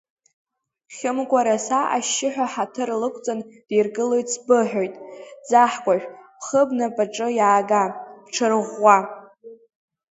Хьымкәараса 0.95 1.79
ашьшьыҳәа 1.95 2.45
ҳаҭыр 2.53 2.89
лықәҵан 3.01 3.39
диргылоит 3.67 4.27
сбыҳәоит, 4.33 4.93
Ӡаҳкәажә, 5.47 6.05
бхы 6.37 6.61
бнапаҿы 6.67 7.27
иаага, 7.39 7.83
бҽырӷәӷәа! 8.25 8.97